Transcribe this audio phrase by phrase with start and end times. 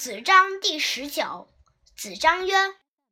[0.00, 1.46] 子张第十九。
[1.94, 2.54] 子张曰：“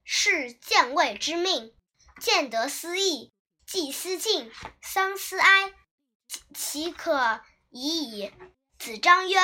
[0.04, 1.74] 是见位之命，
[2.18, 3.34] 见得思义，
[3.66, 4.50] 既思敬，
[4.80, 5.74] 丧思哀，
[6.54, 8.32] 其可已矣。”
[8.80, 9.38] 子张曰：“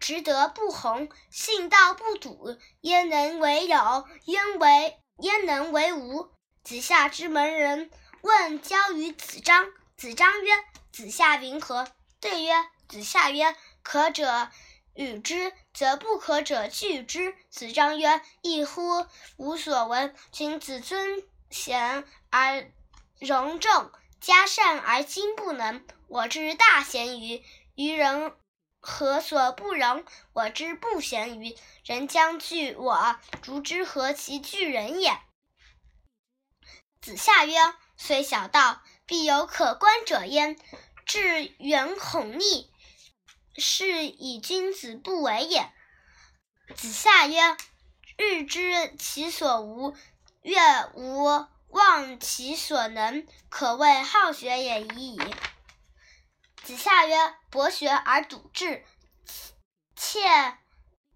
[0.00, 4.08] 直德不弘，信道不笃，焉能为有？
[4.24, 6.32] 焉为焉能为无？”
[6.64, 7.88] 子夏之门人
[8.22, 10.52] 问交于子张，子张曰
[10.90, 11.86] ：“子夏云何？”
[12.18, 12.52] 对曰
[12.90, 13.54] ：“子夏曰
[13.84, 14.50] ：‘可者
[14.94, 19.06] 与之，则不可者拒之。’”子张曰：“异乎！
[19.36, 20.14] 无所闻。
[20.32, 22.70] 君子尊贤而
[23.18, 23.90] 容众，
[24.20, 25.84] 嘉善而矜不能。
[26.08, 27.42] 我之大贤于
[27.74, 28.34] 于人，
[28.80, 30.04] 何所不容？
[30.32, 35.18] 我之不贤于人，将惧我，如之何其惧人也？”
[37.00, 37.54] 子夏曰
[37.96, 40.58] ：“虽小道，必有可观者焉。
[41.06, 42.69] 至远恐逆，
[43.56, 45.70] 是以君子不为也。”
[46.76, 47.56] 子夏曰
[48.16, 49.96] ：“日知其所无，
[50.42, 50.58] 月
[50.94, 51.24] 无
[51.68, 55.20] 忘其所能，可谓好学也已矣。”
[56.62, 58.84] 子夏曰：“博学而笃志，
[59.96, 60.58] 切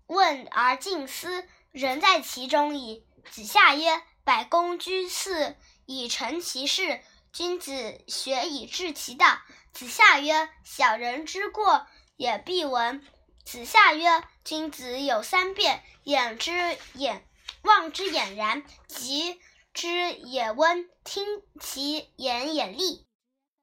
[0.07, 9.39] 问而近思，人在其中矣。”子夏曰：“百工居次。”以成其事，君子学以致其道。
[9.75, 13.03] 子夏曰：“小人之过也必闻。”
[13.45, 17.27] 子夏曰：“君子有三变：眼之眼，
[17.63, 19.41] 望之俨然，及
[19.73, 23.07] 之也温，听其言也利。”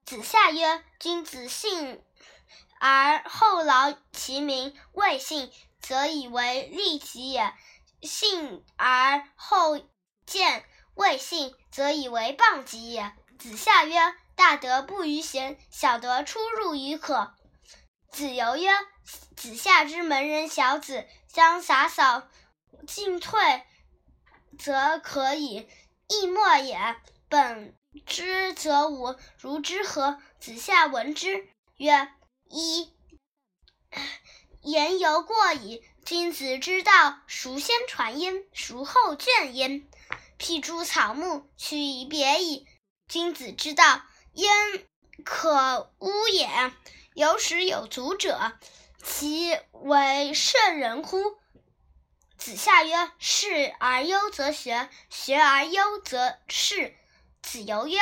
[0.06, 2.02] 子夏曰：“君子信
[2.80, 7.54] 而后劳其民，未信则以为利己也；
[8.02, 9.82] 信而后
[10.26, 13.14] 见。”未信则以为谤己也。
[13.40, 17.34] 子夏曰：“大德不于贤，小德出入于可。”
[18.12, 18.70] 子游曰
[19.38, 22.28] ：“子夏之门人小子，将洒扫
[22.86, 23.64] 进退，
[24.60, 25.68] 则可以
[26.08, 26.98] 易莫也。
[27.30, 27.74] 本
[28.06, 32.10] 之则无，如之何？”子夏闻之曰
[32.50, 32.94] ：“一
[34.62, 35.82] 言犹过矣。
[36.04, 38.44] 君子之道，孰先传焉？
[38.52, 39.88] 孰后倦焉？”
[40.38, 42.68] 辟诸草木，取以别矣。
[43.08, 44.02] 君子之道，
[44.34, 44.52] 焉
[45.24, 46.50] 可污也？
[47.14, 48.54] 有始有足者，
[49.04, 51.38] 其为圣人乎？
[52.38, 56.96] 子夏曰：“事而优则学，学而优则仕。”
[57.44, 58.00] 子游曰：“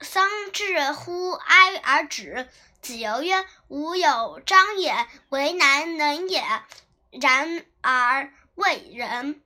[0.00, 2.48] 丧至乎哀而止。”
[2.80, 6.42] 子游曰：“吾有章也，为难能也，
[7.10, 9.42] 然而未人。”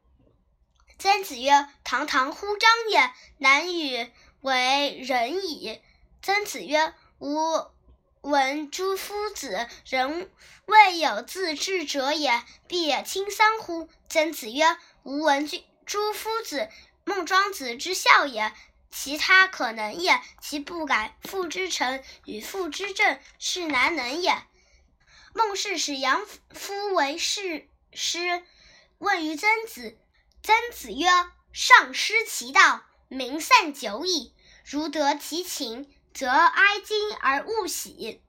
[1.00, 4.10] 曾子曰：“堂堂乎章也，难与
[4.42, 5.82] 为人矣。”
[6.22, 7.66] 曾子曰：“吾
[8.22, 10.30] 闻诸夫子，人
[10.66, 15.48] 未有自治者也，必也亲丧乎？”曾子曰：“吾闻
[15.86, 16.68] 诸夫子，
[17.04, 18.52] 孟庄子之孝也，
[18.90, 20.20] 其他可能也。
[20.40, 24.42] 其不改，父之臣与父之政，是难能也。”
[25.32, 28.42] 孟氏使杨夫为士师，
[28.98, 29.96] 问于曾子。
[30.42, 31.08] 曾子曰
[31.52, 34.34] ：“上失其道，民散久矣。
[34.64, 38.20] 如得其情，则哀矜而勿喜。”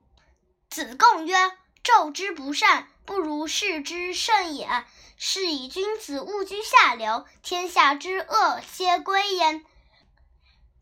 [0.70, 1.36] 子贡曰
[1.84, 4.84] ：“纣之不善，不如士之甚也。
[5.18, 9.64] 是以君子勿居下流，天下之恶皆归焉。”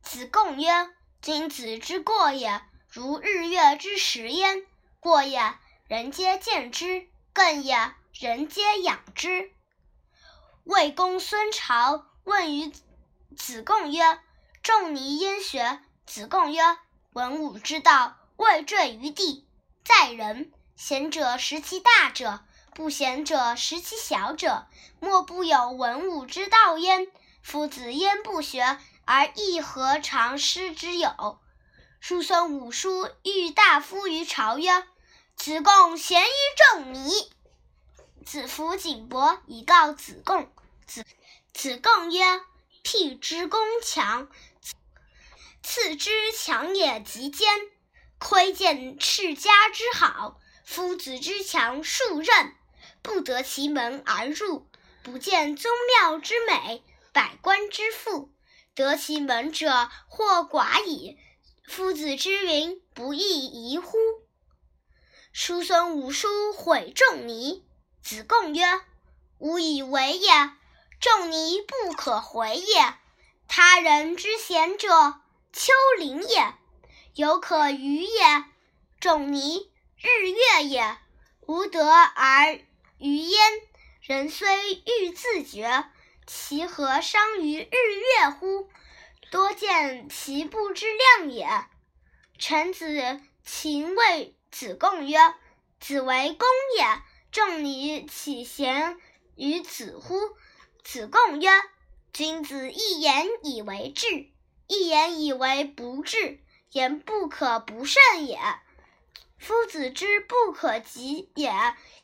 [0.02, 0.90] 子贡曰
[1.20, 4.64] ：“君子之过也，如日月之食焉。
[4.98, 5.54] 过也，
[5.88, 9.52] 人皆见之；更也，人皆养之。”
[10.64, 12.72] 魏公孙朝问于
[13.36, 14.20] 子贡曰
[14.62, 16.62] ：“仲尼焉学？”子贡曰
[17.12, 19.44] ：“文武之道，未坠于地，
[19.84, 20.52] 在人。
[20.76, 22.40] 贤者识其大者，
[22.72, 24.68] 不贤者识其小者。
[25.00, 27.08] 莫不有文武之道焉。
[27.42, 31.40] 夫子焉不学，而亦何尝师之有？”
[31.98, 34.86] 叔孙武叔欲大夫于朝曰
[35.34, 37.10] ：“子贡贤于仲尼。”
[38.24, 40.48] 子服景伯以告子贡。
[40.86, 41.04] 子
[41.52, 42.40] 子贡曰
[42.84, 44.28] ：“辟之攻强，
[45.62, 47.48] 次之强也极坚。
[48.18, 52.52] 窥见世家之好，夫子之强数仞，
[53.02, 54.66] 不得其门而入；
[55.02, 58.30] 不见宗庙之美，百官之富，
[58.74, 61.18] 得其门者或寡矣。
[61.66, 63.96] 夫子之云不亦宜乎？”
[65.32, 67.64] 叔孙武叔毁仲尼。
[68.02, 68.64] 子贡曰
[69.38, 70.30] ：“吾以为也。”
[71.00, 72.94] 仲尼不可回也。
[73.48, 75.19] 他人之贤者，
[75.52, 76.54] 丘陵也，
[77.14, 78.44] 犹可逾也。
[79.00, 80.98] 仲尼日月也，
[81.46, 82.60] 无德而
[82.98, 83.40] 逾焉。
[84.02, 85.84] 人虽欲自绝，
[86.26, 88.68] 其何伤于日月乎？
[89.30, 91.48] 多见其不知量也。
[92.38, 95.18] 臣子秦谓子贡曰
[95.80, 98.98] ：“子为公也，仲尼岂贤
[99.36, 100.16] 于子乎？”
[100.82, 101.48] 子贡曰
[102.12, 104.30] ：“君子一言以为治，
[104.70, 106.38] 一言以为不治，
[106.70, 108.38] 言不可不慎也。
[109.36, 111.52] 夫子之不可及也，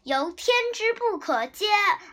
[0.03, 1.67] 由天之不可接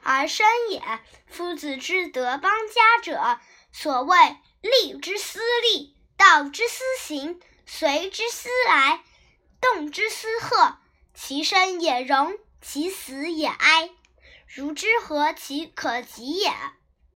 [0.04, 0.84] 而生也。
[1.26, 3.40] 夫子之德邦家者，
[3.72, 4.16] 所谓。”
[4.62, 5.42] 利之思
[5.74, 9.04] 利，道之思行，随之思来，
[9.60, 10.78] 动之思贺。
[11.14, 13.90] 其生也荣，其死也哀。
[14.48, 16.50] 如之何其可及也？